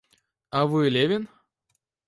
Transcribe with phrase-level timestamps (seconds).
[0.49, 1.29] А вы, Левин?